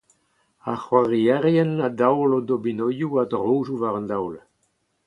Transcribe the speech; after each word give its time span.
Ar 0.69 0.77
c'hoarierien 0.83 1.71
a 1.87 1.89
daol 1.99 2.31
o 2.37 2.39
dominoioù 2.49 3.11
a-drojoù 3.21 3.79
war 3.81 3.95
an 3.99 4.07
daol. 4.11 4.35